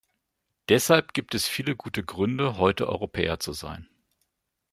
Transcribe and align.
Deshalb 0.69 1.13
gibt 1.13 1.35
es 1.35 1.47
viele 1.47 1.75
gute 1.75 2.03
Gründe, 2.03 2.57
heute 2.57 2.87
Europäer 2.89 3.39
zu 3.39 3.53
sein. 3.53 3.87